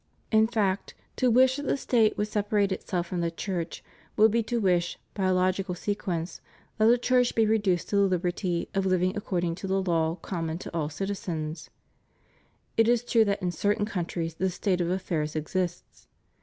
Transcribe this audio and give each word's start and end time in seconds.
In 0.31 0.47
fact, 0.47 0.95
to 1.17 1.29
wish 1.29 1.57
that 1.57 1.67
the 1.67 1.77
State 1.77 2.17
would 2.17 2.27
separate 2.27 2.71
itself 2.71 3.05
from 3.05 3.21
the 3.21 3.29
Church 3.29 3.83
would 4.17 4.31
be 4.31 4.41
to 4.41 4.59
wish, 4.59 4.97
by 5.13 5.25
a 5.25 5.31
logical 5.31 5.75
sequence, 5.75 6.41
that 6.79 6.87
the 6.87 6.97
Church 6.97 7.35
be 7.35 7.45
reduced 7.45 7.89
to 7.89 7.97
the 7.97 8.01
liberty 8.01 8.67
of 8.73 8.87
living 8.87 9.15
according 9.15 9.53
to 9.53 9.67
the 9.67 9.79
law 9.79 10.15
common 10.15 10.57
to 10.57 10.73
all 10.75 10.89
citizens.... 10.89 11.69
It 12.77 12.87
is 12.87 13.03
true 13.03 13.25
that 13.25 13.43
in 13.43 13.51
certain 13.51 13.85
countries 13.85 14.33
this 14.33 14.55
state 14.55 14.81
of 14.81 14.89
affairs 14.89 15.35
exists. 15.35 16.07